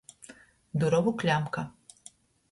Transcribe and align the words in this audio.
Durovu 0.83 1.13
kļamka. 1.23 1.65